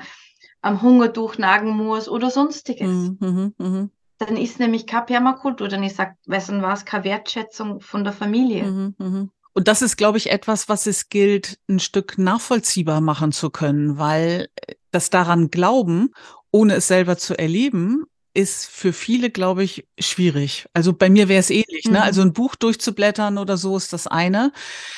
[0.63, 2.87] am Hunger durchnagen muss oder sonstiges.
[2.87, 3.17] Mhm.
[3.19, 3.55] Mhm.
[3.59, 3.91] Mhm.
[4.19, 8.63] Dann ist nämlich keine Permakultur, dann ist, dann war es keine Wertschätzung von der Familie.
[8.63, 8.95] Mhm.
[8.97, 9.31] Mhm.
[9.53, 13.99] Und das ist, glaube ich, etwas, was es gilt, ein Stück nachvollziehbar machen zu können,
[13.99, 14.49] weil
[14.91, 16.13] das daran Glauben,
[16.51, 20.67] ohne es selber zu erleben, ist für viele, glaube ich, schwierig.
[20.73, 21.87] Also bei mir wäre es ähnlich.
[21.87, 21.99] Ne?
[21.99, 22.05] Mhm.
[22.05, 24.53] Also ein Buch durchzublättern oder so ist das eine.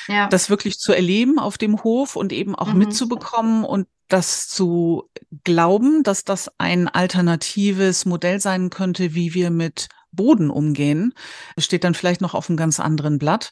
[0.07, 0.27] Ja.
[0.27, 2.77] Das wirklich zu erleben auf dem Hof und eben auch Mhm.
[2.79, 5.09] mitzubekommen und das zu
[5.43, 11.15] glauben, dass das ein alternatives Modell sein könnte, wie wir mit Boden umgehen,
[11.57, 13.51] steht dann vielleicht noch auf einem ganz anderen Blatt.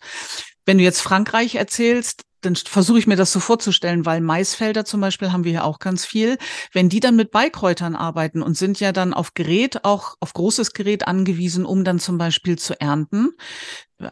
[0.65, 4.99] Wenn du jetzt Frankreich erzählst, dann versuche ich mir das so vorzustellen, weil Maisfelder zum
[4.99, 6.37] Beispiel haben wir hier auch ganz viel.
[6.73, 10.73] Wenn die dann mit Beikräutern arbeiten und sind ja dann auf Gerät, auch auf großes
[10.73, 13.31] Gerät angewiesen, um dann zum Beispiel zu ernten,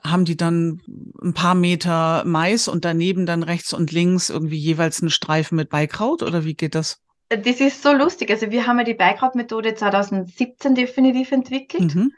[0.04, 0.82] haben die dann
[1.22, 5.70] ein paar Meter Mais und daneben dann rechts und links irgendwie jeweils einen Streifen mit
[5.70, 7.02] Beikraut oder wie geht das?
[7.30, 8.32] Das ist so lustig.
[8.32, 11.96] Also wir haben ja die Beikrautmethode 2017 definitiv entwickelt.
[11.96, 12.12] Mhm.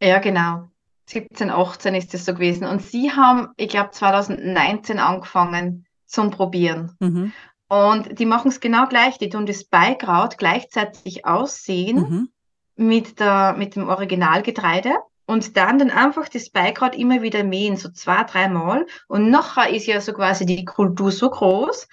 [0.00, 0.70] Ja, genau.
[1.08, 2.66] 17, 18 ist das so gewesen.
[2.66, 6.92] Und sie haben, ich glaube, 2019 angefangen zum Probieren.
[7.00, 7.32] Mhm.
[7.68, 9.18] Und die machen es genau gleich.
[9.18, 12.28] Die tun das Beikraut gleichzeitig aussehen Mhm.
[12.76, 14.94] mit der, mit dem Originalgetreide
[15.26, 18.86] und dann dann einfach das Beikraut immer wieder mähen, so zwei, dreimal.
[19.08, 21.88] Und nachher ist ja so quasi die Kultur so groß,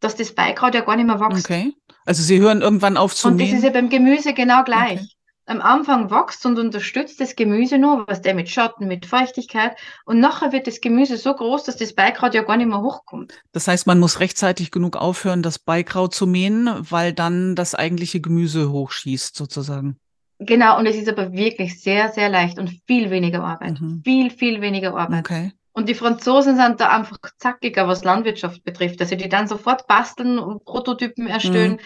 [0.00, 1.44] dass das Beikraut ja gar nicht mehr wächst.
[1.48, 1.74] Okay.
[2.04, 3.72] Also sie hören irgendwann auf zu Und das ist ja mähen.
[3.74, 5.00] beim Gemüse genau gleich.
[5.00, 5.08] Okay.
[5.46, 9.76] Am Anfang wächst und unterstützt das Gemüse nur, was der mit Schatten, mit Feuchtigkeit.
[10.04, 13.42] Und nachher wird das Gemüse so groß, dass das Beikraut ja gar nicht mehr hochkommt.
[13.50, 18.20] Das heißt, man muss rechtzeitig genug aufhören, das Beikraut zu mähen, weil dann das eigentliche
[18.20, 19.98] Gemüse hochschießt, sozusagen.
[20.38, 23.80] Genau, und es ist aber wirklich sehr, sehr leicht und viel weniger Arbeit.
[23.80, 24.02] Mhm.
[24.04, 25.20] Viel, viel weniger Arbeit.
[25.20, 25.52] Okay.
[25.72, 29.00] Und die Franzosen sind da einfach zackiger, was Landwirtschaft betrifft.
[29.00, 31.80] Also die dann sofort basteln und Prototypen erstellen.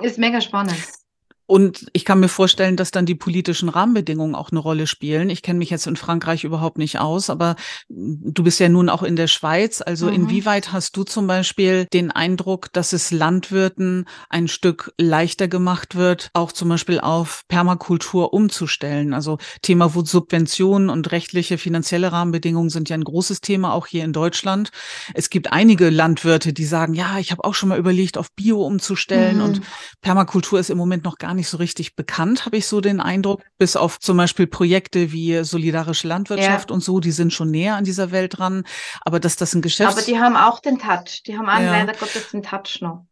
[0.00, 0.76] Ist mega spannend.
[1.46, 5.28] Und ich kann mir vorstellen, dass dann die politischen Rahmenbedingungen auch eine Rolle spielen.
[5.28, 7.56] Ich kenne mich jetzt in Frankreich überhaupt nicht aus, aber
[7.88, 9.82] du bist ja nun auch in der Schweiz.
[9.82, 10.12] Also Mhm.
[10.14, 16.30] inwieweit hast du zum Beispiel den Eindruck, dass es Landwirten ein Stück leichter gemacht wird,
[16.32, 19.12] auch zum Beispiel auf Permakultur umzustellen?
[19.12, 24.12] Also Thema Subventionen und rechtliche finanzielle Rahmenbedingungen sind ja ein großes Thema auch hier in
[24.14, 24.70] Deutschland.
[25.12, 28.64] Es gibt einige Landwirte, die sagen, ja, ich habe auch schon mal überlegt, auf Bio
[28.64, 29.42] umzustellen Mhm.
[29.44, 29.60] und
[30.00, 33.42] Permakultur ist im Moment noch gar nicht so richtig bekannt, habe ich so den Eindruck,
[33.58, 37.84] bis auf zum Beispiel Projekte wie solidarische Landwirtschaft und so, die sind schon näher an
[37.84, 38.64] dieser Welt dran.
[39.02, 41.22] Aber dass das ein Geschäft Aber die haben auch den Touch.
[41.26, 41.70] Die haben auch Ja.
[41.72, 43.06] leider Gottes den Touch noch.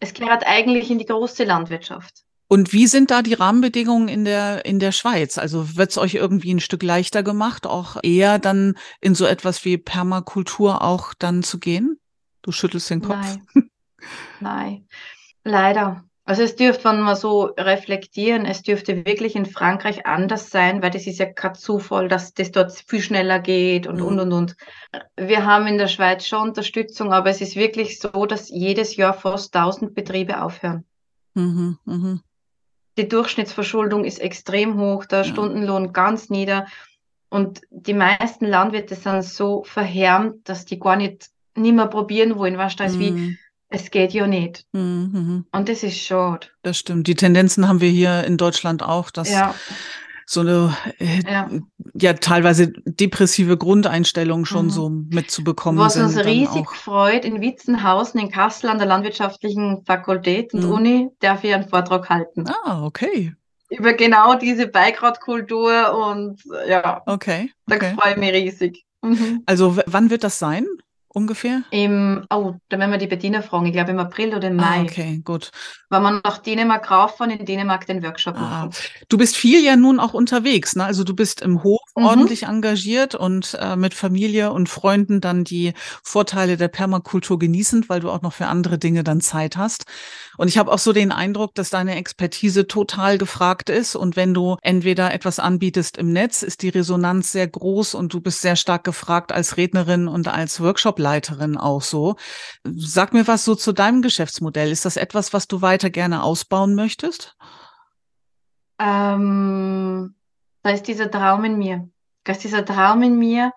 [0.00, 2.22] Es gehört eigentlich in die große Landwirtschaft.
[2.50, 5.36] Und wie sind da die Rahmenbedingungen in der, in der Schweiz?
[5.36, 9.64] Also wird es euch irgendwie ein Stück leichter gemacht, auch eher dann in so etwas
[9.66, 11.98] wie Permakultur auch dann zu gehen?
[12.40, 13.16] Du schüttelst den Kopf.
[13.18, 13.68] Nein.
[14.40, 14.86] Nein.
[15.44, 16.04] Leider.
[16.28, 20.90] Also es dürfte, wenn wir so reflektieren, es dürfte wirklich in Frankreich anders sein, weil
[20.90, 24.02] das ist ja kein Zufall, dass das dort viel schneller geht und, Mhm.
[24.06, 24.56] und, und, und.
[25.16, 29.14] Wir haben in der Schweiz schon Unterstützung, aber es ist wirklich so, dass jedes Jahr
[29.14, 30.84] fast 1000 Betriebe aufhören.
[31.32, 32.20] Mhm, mhm.
[32.98, 35.24] Die Durchschnittsverschuldung ist extrem hoch, der Ja.
[35.24, 36.66] Stundenlohn ganz nieder.
[37.30, 42.58] Und die meisten Landwirte sind so verhärmt, dass die gar nicht, nicht mehr probieren wollen.
[42.58, 43.38] Weißt du, als wie, Mhm,
[43.70, 44.64] es geht ja nicht.
[44.72, 45.44] mhm.
[45.52, 46.46] Und das ist schade.
[46.62, 47.06] Das stimmt.
[47.06, 49.54] Die Tendenzen haben wir hier in Deutschland auch, dass Ja,
[50.30, 51.48] so eine äh, ja.
[51.98, 54.70] ja teilweise depressive Grundeinstellungen schon Mhm.
[54.70, 56.04] so mitzubekommen Was sind.
[56.04, 56.74] uns riesig auch.
[56.74, 60.70] freut, in Witzenhausen in Kassel an der Landwirtschaftlichen Fakultät und Mhm.
[60.72, 62.44] Uni darf ich einen Vortrag halten.
[62.64, 63.34] Ah, okay.
[63.70, 67.50] Über genau diese Beikrautkultur und ja, Okay.
[67.66, 67.94] da okay.
[67.98, 68.84] freue ich mich riesig.
[69.02, 69.42] Mhm.
[69.46, 70.66] Also wann wird das sein?
[71.08, 71.62] Ungefähr?
[71.70, 73.66] Im, oh, da werden wir die Bettina fragen.
[73.66, 74.82] Ich glaube im April oder im Ah, Mai.
[74.82, 75.50] okay, gut.
[75.90, 78.70] Wenn wir nach Dänemark rauffahren, in Dänemark den Workshop Ah, machen.
[79.08, 80.84] du bist viel ja nun auch unterwegs, ne?
[80.84, 82.06] Also du bist im Hof Mhm.
[82.06, 88.00] ordentlich engagiert und äh, mit Familie und Freunden dann die Vorteile der Permakultur genießend, weil
[88.00, 89.84] du auch noch für andere Dinge dann Zeit hast.
[90.36, 93.96] Und ich habe auch so den Eindruck, dass deine Expertise total gefragt ist.
[93.96, 98.20] Und wenn du entweder etwas anbietest im Netz, ist die Resonanz sehr groß und du
[98.20, 102.16] bist sehr stark gefragt als Rednerin und als Workshopleiterin auch so.
[102.64, 104.70] Sag mir was so zu deinem Geschäftsmodell.
[104.70, 107.36] Ist das etwas, was du weiter gerne ausbauen möchtest?
[108.78, 110.14] Ähm,
[110.62, 111.88] da ist dieser Traum in mir.
[112.24, 113.52] Da ist dieser Traum in mir,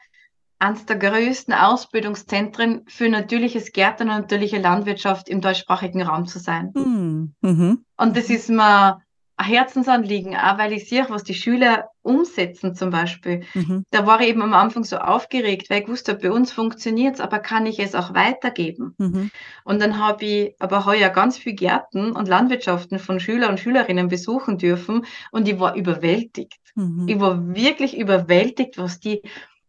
[0.59, 6.71] eines der größten Ausbildungszentren für natürliches Gärtnern und natürliche Landwirtschaft im deutschsprachigen Raum zu sein.
[6.75, 7.33] Hm.
[7.41, 7.85] Mhm.
[7.97, 9.01] Und das ist mir
[9.43, 13.43] Herzensanliegen, auch weil ich sehe, was die Schüler umsetzen zum Beispiel.
[13.54, 13.84] Mhm.
[13.91, 17.21] Da war ich eben am Anfang so aufgeregt, weil ich wusste, bei uns funktioniert es,
[17.21, 18.95] aber kann ich es auch weitergeben?
[18.97, 19.32] Mhm.
[19.63, 24.08] Und dann habe ich aber heuer ganz viel Gärten und Landwirtschaften von Schüler und Schülerinnen
[24.08, 26.60] besuchen dürfen und ich war überwältigt.
[26.75, 27.08] Mhm.
[27.08, 29.21] Ich war wirklich überwältigt, was die,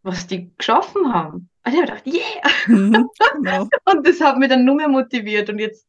[0.02, 1.48] was die geschaffen haben.
[1.64, 2.50] Und ich habe gedacht, yeah!
[2.66, 3.08] Mhm.
[3.34, 3.68] Genau.
[3.84, 5.48] Und das hat mich dann nur mehr motiviert.
[5.48, 5.86] Und jetzt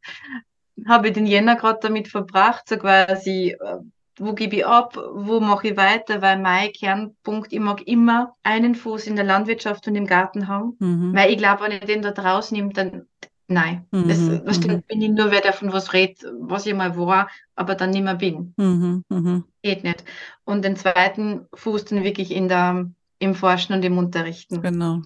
[0.87, 3.77] habe ich den Jänner gerade damit verbracht, so quasi, äh,
[4.19, 8.75] wo gebe ich ab, wo mache ich weiter, weil mein Kernpunkt, ich mag immer einen
[8.75, 10.75] Fuß in der Landwirtschaft und im Garten haben.
[10.79, 11.13] Mhm.
[11.15, 13.07] Weil ich glaube, wenn ich den da draußen nehme, dann
[13.47, 13.87] nein.
[13.91, 14.67] Das, Mhm, was mhm.
[14.67, 18.03] dann bin ich nur wer davon was redet, was ich mal war, aber dann nicht
[18.03, 18.53] mehr bin.
[18.57, 19.03] Mhm.
[19.09, 19.43] Mhm.
[19.61, 20.03] Geht nicht.
[20.43, 24.61] Und den zweiten Fuß dann wirklich in der, im Forschen und im Unterrichten.
[24.61, 25.01] Genau.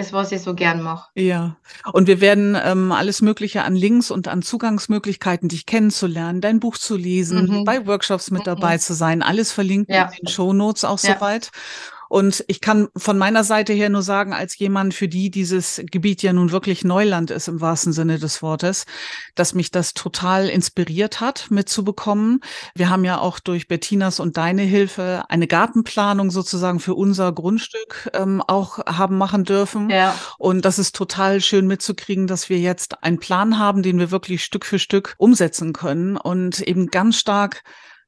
[0.00, 1.10] Das, was ich so gern mache.
[1.14, 1.56] Ja,
[1.92, 6.78] und wir werden ähm, alles Mögliche an Links und an Zugangsmöglichkeiten, dich kennenzulernen, dein Buch
[6.78, 7.64] zu lesen, Mhm.
[7.64, 8.44] bei Workshops mit Mhm.
[8.44, 10.04] dabei zu sein, alles verlinken Ja.
[10.04, 11.16] in den Shownotes auch Ja.
[11.16, 11.50] soweit.
[12.10, 16.22] Und ich kann von meiner Seite her nur sagen, als jemand, für die dieses Gebiet
[16.22, 18.84] ja nun wirklich Neuland ist im wahrsten Sinne des Wortes,
[19.36, 22.40] dass mich das total inspiriert hat, mitzubekommen.
[22.74, 28.10] Wir haben ja auch durch Bettinas und deine Hilfe eine Gartenplanung sozusagen für unser Grundstück
[28.12, 29.88] ähm, auch haben machen dürfen.
[29.88, 30.16] Ja.
[30.36, 34.42] Und das ist total schön mitzukriegen, dass wir jetzt einen Plan haben, den wir wirklich
[34.42, 37.62] Stück für Stück umsetzen können und eben ganz stark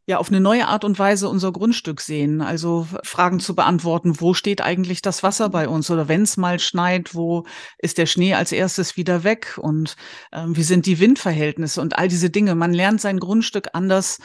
[0.07, 2.41] ja auf eine neue Art und Weise unser Grundstück sehen.
[2.41, 5.91] Also Fragen zu beantworten, wo steht eigentlich das Wasser bei uns?
[5.91, 7.45] Oder wenn es mal schneit, wo
[7.79, 9.59] ist der Schnee als erstes wieder weg?
[9.61, 9.97] Und
[10.33, 12.55] ähm, wie sind die Windverhältnisse und all diese Dinge?
[12.55, 14.19] Man lernt sein Grundstück anders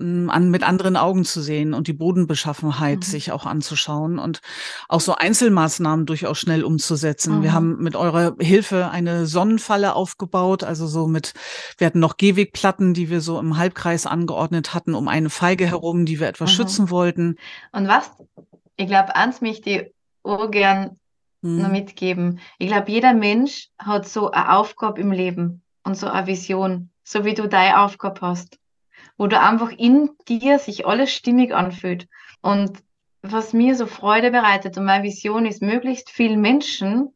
[0.00, 3.02] an, mit anderen Augen zu sehen und die Bodenbeschaffenheit Mhm.
[3.02, 4.40] sich auch anzuschauen und
[4.88, 7.42] auch so Einzelmaßnahmen durchaus schnell umzusetzen.
[7.42, 7.54] Wir Mhm.
[7.54, 11.34] haben mit eurer Hilfe eine Sonnenfalle aufgebaut, also so mit,
[11.78, 16.06] wir hatten noch Gehwegplatten, die wir so im Halbkreis angeordnet hatten, um eine Feige herum,
[16.06, 16.54] die wir etwas Mhm.
[16.54, 17.36] schützen wollten.
[17.72, 18.10] Und was?
[18.76, 20.96] Ich glaube, eins möchte ich auch gern
[21.42, 21.72] noch Hm.
[21.72, 22.40] mitgeben.
[22.58, 27.24] Ich glaube, jeder Mensch hat so eine Aufgabe im Leben und so eine Vision, so
[27.24, 28.58] wie du deine Aufgabe hast,
[29.20, 32.08] wo du einfach in dir sich alles stimmig anfühlt.
[32.40, 32.78] Und
[33.20, 37.14] was mir so Freude bereitet und meine Vision ist, möglichst vielen Menschen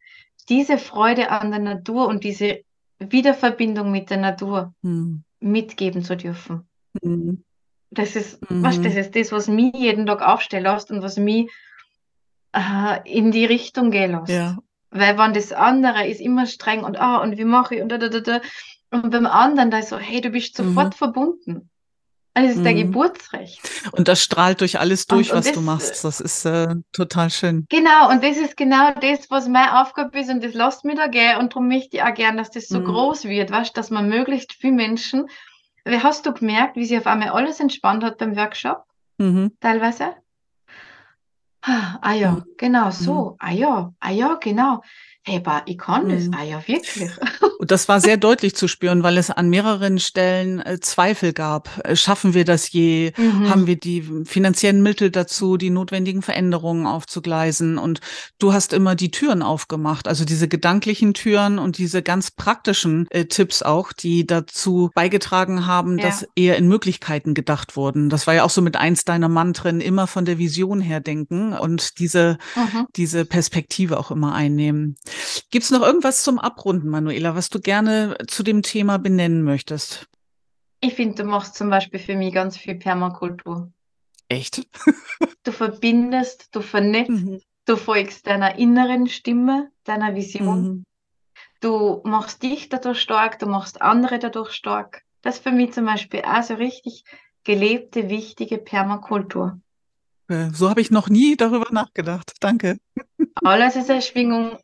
[0.50, 2.60] diese Freude an der Natur und diese
[2.98, 5.24] Wiederverbindung mit der Natur Hm.
[5.40, 6.68] mitgeben zu dürfen.
[7.02, 7.42] Hm.
[7.90, 8.62] Das ist, Mhm.
[8.62, 11.50] weißt, das ist das, was mich jeden Tag aufstellen lässt und was mich
[12.52, 14.28] äh, in die Richtung gehen lässt.
[14.28, 14.58] Ja.
[14.90, 17.96] Weil wenn das andere ist immer streng und ah, und wie mache ich und da,
[17.96, 18.40] da, da, da.
[18.90, 21.70] Und beim anderen da ist so, hey, du bist sofort verbunden.
[22.36, 22.80] Also das ist dein Mhm.
[22.92, 23.60] Geburtsrecht.
[23.92, 26.04] Und das strahlt durch alles durch, und was du das- machst.
[26.04, 27.64] Das ist äh, total schön.
[27.68, 31.06] Genau, und das ist genau das, was meine Aufgabe ist und das lässt mich da
[31.06, 32.86] gehen und darum möchte ich auch gern, dass das so Mhm.
[32.86, 35.26] groß wird, weißt, dass man möglichst viele Menschen,
[35.86, 38.82] hast du gemerkt, wie sich auf einmal alles entspannt hat beim Workshop,
[39.18, 39.52] Mhm.
[39.60, 40.14] teilweise?
[41.62, 42.44] Ah ja, Mhm.
[42.58, 43.36] genau so.
[43.38, 44.82] Ah ja, ah ja, genau.
[45.26, 46.24] Ich kann das.
[46.24, 46.34] Mhm.
[46.34, 47.10] Ah ja, wirklich.
[47.58, 51.80] Und das war sehr deutlich zu spüren, weil es an mehreren Stellen äh, Zweifel gab.
[51.84, 53.12] Äh, Schaffen wir das je?
[53.16, 53.48] Mhm.
[53.48, 57.78] Haben wir die finanziellen Mittel dazu, die notwendigen Veränderungen aufzugleisen?
[57.78, 58.00] Und
[58.38, 63.24] du hast immer die Türen aufgemacht, also diese gedanklichen Türen und diese ganz praktischen äh,
[63.24, 66.06] Tipps auch, die dazu beigetragen haben, Ja.
[66.06, 68.10] dass eher in Möglichkeiten gedacht wurden.
[68.10, 71.54] Das war ja auch so mit eins deiner Mantren, immer von der Vision her denken
[71.54, 72.86] und diese Mhm.
[72.96, 74.96] diese Perspektive auch immer einnehmen.
[75.50, 80.08] Gibt's noch irgendwas zum Abrunden, Manuela, was du gerne zu dem Thema benennen möchtest?
[80.80, 83.72] Ich finde, du machst zum Beispiel für mich ganz viel Permakultur.
[84.28, 84.66] Echt?
[85.42, 90.62] Du verbindest, du vernetzt, du folgst deiner inneren Stimme, deiner Vision.
[90.62, 90.84] Mhm.
[91.60, 95.02] Du machst dich dadurch stark, du machst andere dadurch stark.
[95.22, 97.04] Das ist für mich zum Beispiel auch so richtig
[97.44, 99.60] gelebte, wichtige Permakultur.
[100.28, 102.32] Äh, So habe ich noch nie darüber nachgedacht.
[102.40, 102.78] Danke.
[103.42, 104.58] Alles ist eine Schwingung,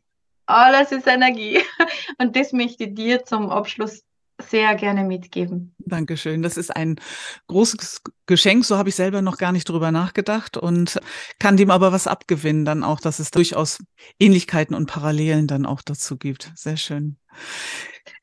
[0.51, 1.59] Alles ist Energie.
[2.19, 4.03] Und das möchte ich dir zum Abschluss
[4.41, 5.73] sehr gerne mitgeben.
[5.79, 6.41] Dankeschön.
[6.41, 6.99] Das ist ein
[7.47, 8.65] großes Geschenk.
[8.65, 10.99] So habe ich selber noch gar nicht drüber nachgedacht und
[11.39, 13.79] kann dem aber was abgewinnen, dann auch, dass es durchaus
[14.19, 16.51] Ähnlichkeiten und Parallelen dann auch dazu gibt.
[16.55, 17.17] Sehr schön.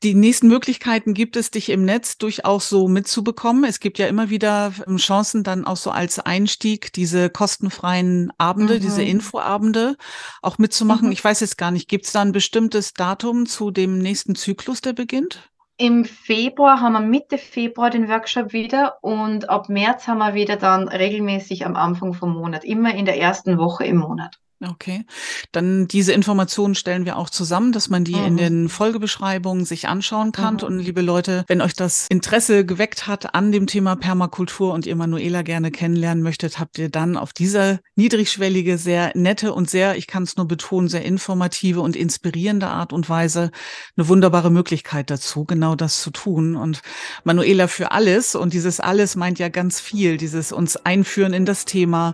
[0.03, 3.65] Die nächsten Möglichkeiten gibt es, dich im Netz durchaus so mitzubekommen.
[3.65, 8.75] Es gibt ja immer wieder ähm, Chancen, dann auch so als Einstieg diese kostenfreien Abende,
[8.75, 8.79] mhm.
[8.79, 9.97] diese Infoabende
[10.41, 11.07] auch mitzumachen.
[11.07, 11.11] Mhm.
[11.11, 14.81] Ich weiß jetzt gar nicht, gibt es da ein bestimmtes Datum zu dem nächsten Zyklus,
[14.81, 15.48] der beginnt?
[15.81, 20.57] Im Februar haben wir Mitte Februar den Workshop wieder und ab März haben wir wieder
[20.57, 24.41] dann regelmäßig am Anfang vom Monat, immer in der ersten Woche im Monat.
[24.61, 25.05] Okay,
[25.53, 28.25] dann diese Informationen stellen wir auch zusammen, dass man die mhm.
[28.25, 30.55] in den Folgebeschreibungen sich anschauen kann.
[30.55, 30.63] Mhm.
[30.63, 34.97] Und liebe Leute, wenn euch das Interesse geweckt hat an dem Thema Permakultur und ihr
[34.97, 40.07] Manuela gerne kennenlernen möchtet, habt ihr dann auf dieser niedrigschwellige, sehr nette und sehr, ich
[40.07, 43.51] kann es nur betonen, sehr informative und inspirierende Art und Weise
[43.95, 46.57] eine wunderbare Möglichkeit dazu, genau das zu tun.
[46.57, 46.81] Und
[47.23, 51.63] Manuela für alles und dieses alles meint ja ganz viel, dieses uns einführen in das
[51.63, 52.13] Thema,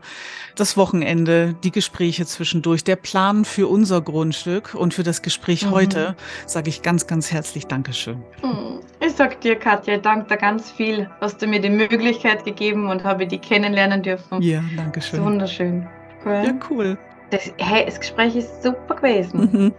[0.55, 5.71] das Wochenende, die Gespräche zwischendurch, der Plan für unser Grundstück und für das Gespräch mhm.
[5.71, 8.23] heute, sage ich ganz, ganz herzlich Dankeschön.
[8.41, 8.79] Hm.
[9.05, 11.09] Ich sag dir, Katja, danke dir ganz viel.
[11.21, 14.41] Hast du mir die Möglichkeit gegeben und habe die kennenlernen dürfen.
[14.41, 15.23] Ja, danke schön.
[15.23, 15.87] Wunderschön.
[16.25, 16.43] Cool.
[16.45, 16.97] Ja, cool.
[17.29, 19.49] Das, hey, das Gespräch ist super gewesen.
[19.51, 19.73] Mhm.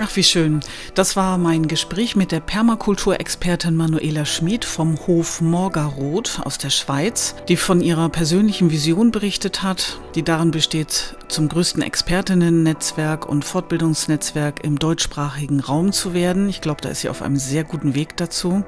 [0.00, 0.58] Ach, wie schön.
[0.94, 7.36] Das war mein Gespräch mit der Permakulturexpertin Manuela Schmid vom Hof Morgaroth aus der Schweiz,
[7.46, 14.64] die von ihrer persönlichen Vision berichtet hat, die darin besteht, zum größten Expertinnen-Netzwerk und Fortbildungsnetzwerk
[14.64, 16.48] im deutschsprachigen Raum zu werden.
[16.48, 18.64] Ich glaube, da ist sie auf einem sehr guten Weg dazu.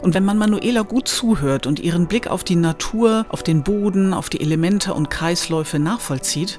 [0.00, 4.14] Und wenn man Manuela gut zuhört und ihren Blick auf die Natur, auf den Boden,
[4.14, 6.58] auf die Elemente und Kreisläufe nachvollzieht,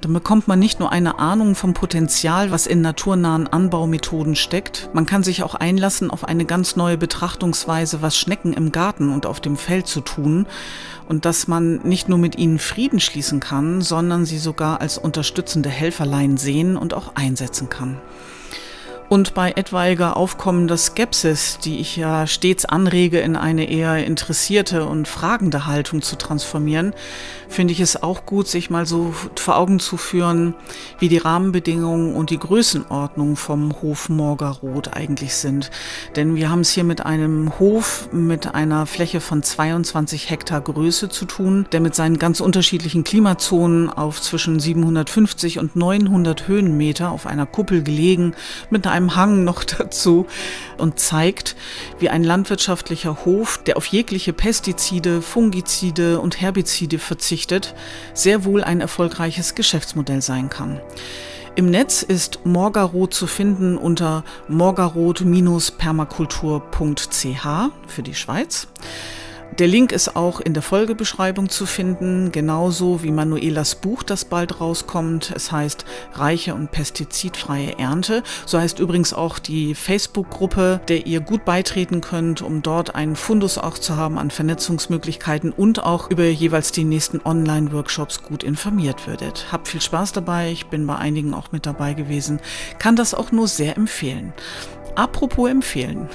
[0.00, 5.04] dann bekommt man nicht nur eine Ahnung vom Potenzial, was in naturnahen Anbaumethoden steckt, man
[5.04, 9.40] kann sich auch einlassen auf eine ganz neue Betrachtungsweise, was Schnecken im Garten und auf
[9.40, 10.46] dem Feld zu tun
[11.08, 15.68] und dass man nicht nur mit ihnen Frieden schließen kann, sondern sie sogar als unterstützende
[15.68, 18.00] Helferlein sehen und auch einsetzen kann.
[19.08, 25.06] Und bei etwaiger aufkommender Skepsis, die ich ja stets anrege, in eine eher interessierte und
[25.06, 26.92] fragende Haltung zu transformieren,
[27.48, 30.54] finde ich es auch gut, sich mal so vor Augen zu führen,
[30.98, 35.70] wie die Rahmenbedingungen und die Größenordnung vom Hof Morgaroth eigentlich sind.
[36.16, 41.08] Denn wir haben es hier mit einem Hof mit einer Fläche von 22 Hektar Größe
[41.08, 47.26] zu tun, der mit seinen ganz unterschiedlichen Klimazonen auf zwischen 750 und 900 Höhenmeter auf
[47.26, 48.34] einer Kuppel gelegen,
[48.70, 50.26] mit einem Hang noch dazu
[50.78, 51.54] und zeigt,
[51.98, 57.76] wie ein landwirtschaftlicher Hof, der auf jegliche Pestizide, Fungizide und Herbizide verzichtet,
[58.14, 60.80] sehr wohl ein erfolgreiches Geschäftsmodell sein kann.
[61.54, 67.46] Im Netz ist Morgarot zu finden unter morgarot-permakultur.ch
[67.86, 68.68] für die Schweiz.
[69.58, 74.60] Der Link ist auch in der Folgebeschreibung zu finden, genauso wie Manuelas Buch, das bald
[74.60, 75.32] rauskommt.
[75.34, 78.22] Es heißt Reiche und pestizidfreie Ernte.
[78.44, 83.56] So heißt übrigens auch die Facebook-Gruppe, der ihr gut beitreten könnt, um dort einen Fundus
[83.56, 89.46] auch zu haben an Vernetzungsmöglichkeiten und auch über jeweils die nächsten Online-Workshops gut informiert werdet.
[89.50, 92.40] Habt viel Spaß dabei, ich bin bei einigen auch mit dabei gewesen,
[92.78, 94.34] kann das auch nur sehr empfehlen.
[94.96, 96.08] Apropos empfehlen.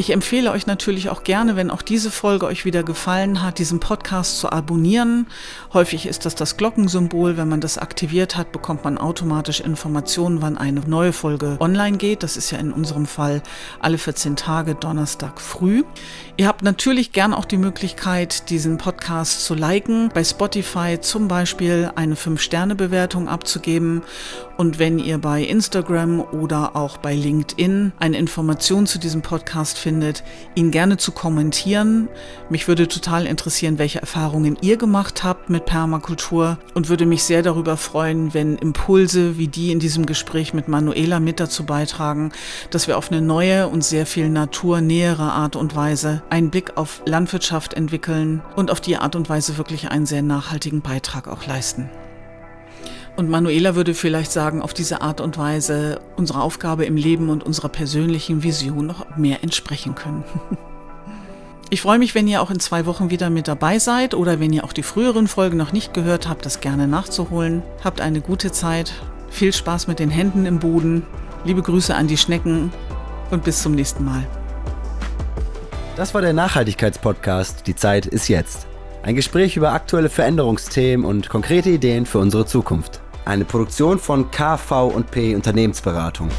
[0.00, 3.80] Ich empfehle euch natürlich auch gerne, wenn auch diese Folge euch wieder gefallen hat, diesen
[3.80, 5.26] Podcast zu abonnieren.
[5.74, 7.36] Häufig ist das das Glockensymbol.
[7.36, 12.22] Wenn man das aktiviert hat, bekommt man automatisch Informationen, wann eine neue Folge online geht.
[12.22, 13.42] Das ist ja in unserem Fall
[13.80, 15.84] alle 14 Tage Donnerstag früh.
[16.38, 21.90] Ihr habt natürlich gern auch die Möglichkeit, diesen Podcast zu liken, bei Spotify zum Beispiel
[21.96, 24.02] eine 5-Sterne-Bewertung abzugeben.
[24.56, 30.24] Und wenn ihr bei Instagram oder auch bei LinkedIn eine Information zu diesem Podcast findet,
[30.54, 32.08] ihn gerne zu kommentieren.
[32.48, 37.42] Mich würde total interessieren, welche Erfahrungen ihr gemacht habt mit Permakultur und würde mich sehr
[37.42, 42.30] darüber freuen, wenn Impulse wie die in diesem Gespräch mit Manuela mit dazu beitragen,
[42.70, 47.02] dass wir auf eine neue und sehr viel naturnähere Art und Weise einen Blick auf
[47.06, 51.90] Landwirtschaft entwickeln und auf die Art und Weise wirklich einen sehr nachhaltigen Beitrag auch leisten.
[53.16, 57.42] Und Manuela würde vielleicht sagen, auf diese Art und Weise unserer Aufgabe im Leben und
[57.42, 60.22] unserer persönlichen Vision noch mehr entsprechen können.
[61.70, 64.54] Ich freue mich, wenn ihr auch in zwei Wochen wieder mit dabei seid oder wenn
[64.54, 67.62] ihr auch die früheren Folgen noch nicht gehört habt, das gerne nachzuholen.
[67.84, 68.94] Habt eine gute Zeit,
[69.28, 71.04] viel Spaß mit den Händen im Boden,
[71.44, 72.72] liebe Grüße an die Schnecken
[73.30, 74.26] und bis zum nächsten Mal.
[75.94, 78.66] Das war der Nachhaltigkeitspodcast Die Zeit ist jetzt.
[79.02, 83.00] Ein Gespräch über aktuelle Veränderungsthemen und konkrete Ideen für unsere Zukunft.
[83.26, 86.30] Eine Produktion von KV und P Unternehmensberatung.